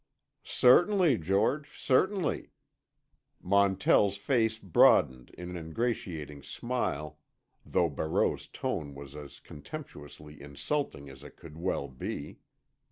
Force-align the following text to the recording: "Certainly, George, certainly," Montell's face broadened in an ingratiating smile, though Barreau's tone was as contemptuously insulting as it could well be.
"Certainly, 0.43 1.19
George, 1.19 1.77
certainly," 1.79 2.49
Montell's 3.39 4.17
face 4.17 4.57
broadened 4.57 5.29
in 5.37 5.51
an 5.51 5.57
ingratiating 5.57 6.41
smile, 6.41 7.19
though 7.63 7.87
Barreau's 7.87 8.47
tone 8.47 8.95
was 8.95 9.15
as 9.15 9.39
contemptuously 9.39 10.41
insulting 10.41 11.07
as 11.07 11.23
it 11.23 11.37
could 11.37 11.55
well 11.55 11.87
be. 11.87 12.39